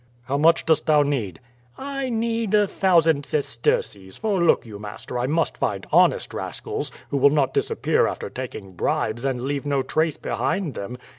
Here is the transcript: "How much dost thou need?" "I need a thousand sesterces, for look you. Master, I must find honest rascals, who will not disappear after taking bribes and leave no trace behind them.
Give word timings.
"How 0.23 0.35
much 0.35 0.65
dost 0.65 0.87
thou 0.87 1.03
need?" 1.03 1.39
"I 1.77 2.09
need 2.09 2.55
a 2.55 2.65
thousand 2.65 3.23
sesterces, 3.23 4.17
for 4.17 4.41
look 4.41 4.65
you. 4.65 4.79
Master, 4.79 5.19
I 5.19 5.27
must 5.27 5.59
find 5.59 5.85
honest 5.91 6.33
rascals, 6.33 6.91
who 7.11 7.17
will 7.17 7.29
not 7.29 7.53
disappear 7.53 8.07
after 8.07 8.27
taking 8.27 8.71
bribes 8.73 9.23
and 9.25 9.41
leave 9.41 9.63
no 9.67 9.83
trace 9.83 10.17
behind 10.17 10.73
them. 10.73 10.97